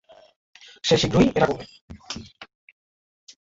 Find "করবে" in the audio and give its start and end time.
1.47-1.65